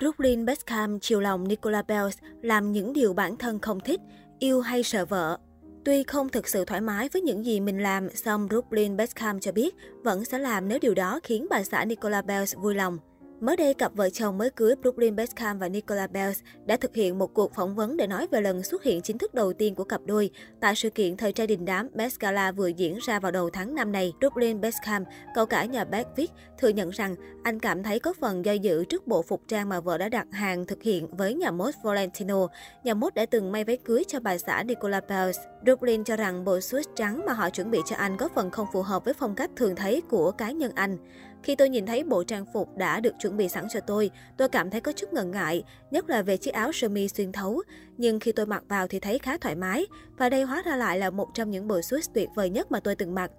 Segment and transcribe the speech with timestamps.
[0.00, 4.00] Brooklyn Beckham chiều lòng Nicola Bells làm những điều bản thân không thích,
[4.38, 5.38] yêu hay sợ vợ.
[5.84, 9.52] Tuy không thực sự thoải mái với những gì mình làm, song Brooklyn Beckham cho
[9.52, 12.98] biết vẫn sẽ làm nếu điều đó khiến bà xã Nicola Bells vui lòng.
[13.40, 17.18] Mới đây, cặp vợ chồng mới cưới Brooklyn Beckham và Nicola Bells đã thực hiện
[17.18, 19.84] một cuộc phỏng vấn để nói về lần xuất hiện chính thức đầu tiên của
[19.84, 20.30] cặp đôi
[20.60, 23.74] tại sự kiện thời trai đình đám Met Gala vừa diễn ra vào đầu tháng
[23.74, 24.12] năm này.
[24.20, 28.44] Brooklyn Beckham, cậu cả nhà Beck viết, thừa nhận rằng anh cảm thấy có phần
[28.44, 31.50] do dự trước bộ phục trang mà vợ đã đặt hàng thực hiện với nhà
[31.50, 32.46] mốt Valentino.
[32.84, 35.38] Nhà mốt đã từng may váy cưới cho bà xã Nicola Bells.
[35.62, 38.66] Brooklyn cho rằng bộ suit trắng mà họ chuẩn bị cho anh có phần không
[38.72, 40.98] phù hợp với phong cách thường thấy của cá nhân anh.
[41.42, 44.48] Khi tôi nhìn thấy bộ trang phục đã được chuẩn bị sẵn cho tôi, tôi
[44.48, 47.62] cảm thấy có chút ngần ngại, nhất là về chiếc áo sơ mi xuyên thấu.
[47.98, 49.86] Nhưng khi tôi mặc vào thì thấy khá thoải mái,
[50.18, 52.80] và đây hóa ra lại là một trong những bộ suit tuyệt vời nhất mà
[52.80, 53.30] tôi từng mặc.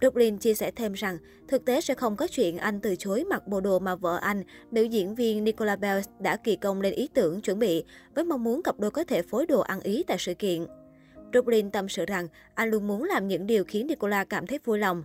[0.00, 3.48] Brooklyn chia sẻ thêm rằng, thực tế sẽ không có chuyện anh từ chối mặc
[3.48, 7.08] bộ đồ mà vợ anh, nữ diễn viên Nicola Bell đã kỳ công lên ý
[7.14, 10.16] tưởng chuẩn bị, với mong muốn cặp đôi có thể phối đồ ăn ý tại
[10.20, 10.66] sự kiện.
[11.32, 14.78] Brooklyn tâm sự rằng anh luôn muốn làm những điều khiến Nicola cảm thấy vui
[14.78, 15.02] lòng.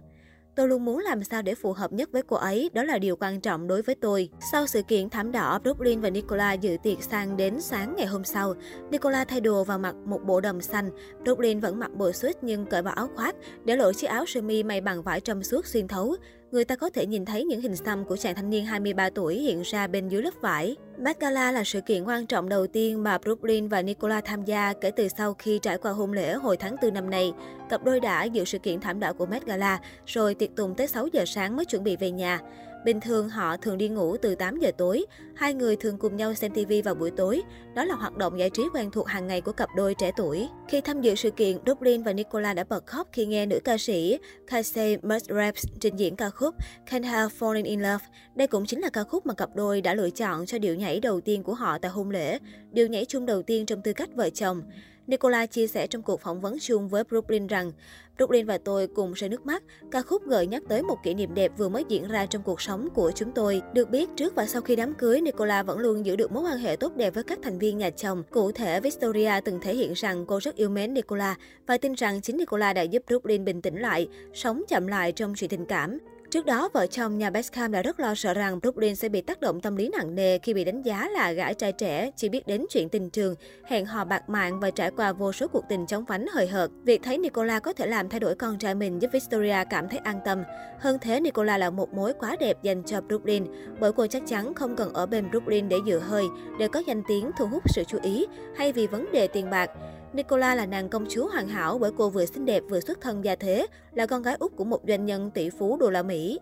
[0.57, 3.15] Tôi luôn muốn làm sao để phù hợp nhất với cô ấy, đó là điều
[3.15, 4.29] quan trọng đối với tôi.
[4.51, 8.23] Sau sự kiện thảm đỏ, Brooklyn và Nicola dự tiệc sang đến sáng ngày hôm
[8.23, 8.53] sau.
[8.91, 10.89] Nicola thay đồ và mặc một bộ đầm xanh.
[11.23, 14.41] Brooklyn vẫn mặc bộ suit nhưng cởi bỏ áo khoác, để lộ chiếc áo sơ
[14.41, 16.15] mi may bằng vải trong suốt xuyên thấu
[16.51, 19.35] người ta có thể nhìn thấy những hình xăm của chàng thanh niên 23 tuổi
[19.35, 20.75] hiện ra bên dưới lớp vải.
[20.97, 24.73] Met Gala là sự kiện quan trọng đầu tiên mà Brooklyn và Nicola tham gia
[24.73, 27.33] kể từ sau khi trải qua hôn lễ hồi tháng 4 năm nay.
[27.69, 30.87] Cặp đôi đã dự sự kiện thảm đỏ của Met Gala, rồi tiệc tùng tới
[30.87, 32.39] 6 giờ sáng mới chuẩn bị về nhà.
[32.85, 35.05] Bình thường họ thường đi ngủ từ 8 giờ tối.
[35.35, 37.41] Hai người thường cùng nhau xem TV vào buổi tối.
[37.75, 40.49] Đó là hoạt động giải trí quen thuộc hàng ngày của cặp đôi trẻ tuổi.
[40.67, 43.77] Khi tham dự sự kiện, Dublin và Nicola đã bật khóc khi nghe nữ ca
[43.77, 46.55] sĩ Casey Musgraves trình diễn ca khúc
[46.89, 48.05] Can't Help Falling in Love.
[48.35, 50.99] Đây cũng chính là ca khúc mà cặp đôi đã lựa chọn cho điệu nhảy
[50.99, 52.39] đầu tiên của họ tại hôn lễ,
[52.71, 54.61] điệu nhảy chung đầu tiên trong tư cách vợ chồng.
[55.07, 57.71] Nicola chia sẻ trong cuộc phỏng vấn chung với Brooklyn rằng
[58.17, 59.63] Brooklyn và tôi cùng rơi nước mắt.
[59.91, 62.61] Ca khúc gợi nhắc tới một kỷ niệm đẹp vừa mới diễn ra trong cuộc
[62.61, 63.61] sống của chúng tôi.
[63.73, 66.57] Được biết, trước và sau khi đám cưới, Nicola vẫn luôn giữ được mối quan
[66.57, 68.23] hệ tốt đẹp với các thành viên nhà chồng.
[68.31, 71.35] Cụ thể, Victoria từng thể hiện rằng cô rất yêu mến Nicola
[71.67, 75.33] và tin rằng chính Nicola đã giúp Brooklyn bình tĩnh lại, sống chậm lại trong
[75.35, 75.97] chuyện tình cảm.
[76.31, 79.39] Trước đó, vợ chồng nhà Beckham đã rất lo sợ rằng Brooklyn sẽ bị tác
[79.39, 82.47] động tâm lý nặng nề khi bị đánh giá là gã trai trẻ, chỉ biết
[82.47, 85.85] đến chuyện tình trường, hẹn hò bạc mạng và trải qua vô số cuộc tình
[85.87, 86.69] chóng vánh hời hợt.
[86.83, 89.99] Việc thấy Nicola có thể làm thay đổi con trai mình giúp Victoria cảm thấy
[89.99, 90.43] an tâm.
[90.79, 93.45] Hơn thế, Nicola là một mối quá đẹp dành cho Brooklyn,
[93.79, 96.25] bởi cô chắc chắn không cần ở bên Brooklyn để dựa hơi,
[96.59, 98.25] để có danh tiếng thu hút sự chú ý,
[98.57, 99.69] hay vì vấn đề tiền bạc.
[100.13, 103.25] Nicola là nàng công chúa hoàn hảo bởi cô vừa xinh đẹp vừa xuất thân
[103.25, 106.39] gia thế, là con gái út của một doanh nhân tỷ phú đô la Mỹ.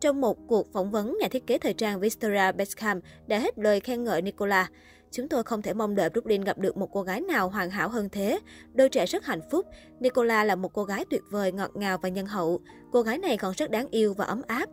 [0.00, 3.80] Trong một cuộc phỏng vấn, nhà thiết kế thời trang Victoria Beckham đã hết lời
[3.80, 4.68] khen ngợi Nicola.
[5.10, 7.88] Chúng tôi không thể mong đợi Brooklyn gặp được một cô gái nào hoàn hảo
[7.88, 8.38] hơn thế.
[8.72, 9.66] Đôi trẻ rất hạnh phúc.
[10.00, 12.60] Nicola là một cô gái tuyệt vời, ngọt ngào và nhân hậu.
[12.92, 14.68] Cô gái này còn rất đáng yêu và ấm áp.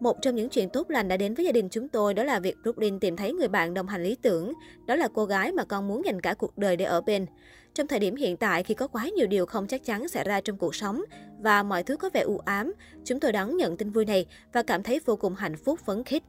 [0.00, 2.40] Một trong những chuyện tốt lành đã đến với gia đình chúng tôi đó là
[2.40, 4.52] việc Brooklyn tìm thấy người bạn đồng hành lý tưởng.
[4.86, 7.26] Đó là cô gái mà con muốn dành cả cuộc đời để ở bên.
[7.76, 10.40] Trong thời điểm hiện tại khi có quá nhiều điều không chắc chắn xảy ra
[10.40, 11.02] trong cuộc sống
[11.40, 14.62] và mọi thứ có vẻ u ám, chúng tôi đón nhận tin vui này và
[14.62, 16.22] cảm thấy vô cùng hạnh phúc phấn khích.